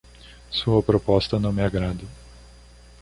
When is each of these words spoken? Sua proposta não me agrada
Sua 0.49 0.81
proposta 0.81 1.37
não 1.39 1.53
me 1.53 1.61
agrada 1.61 2.05